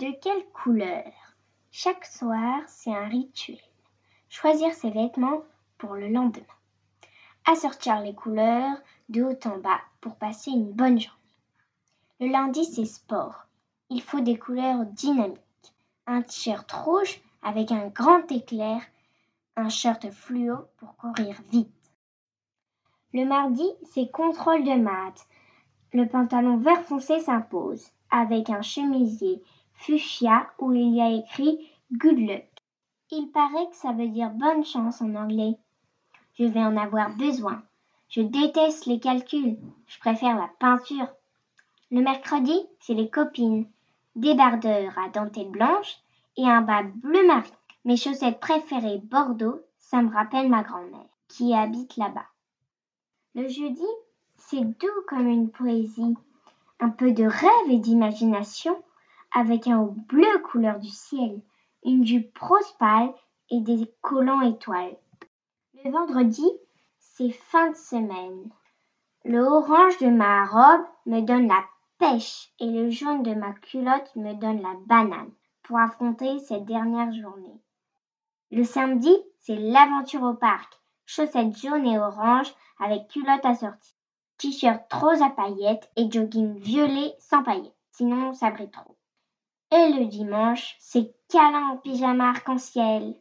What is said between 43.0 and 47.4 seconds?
copines. Débardeur à dentelle blanche et un bas bleu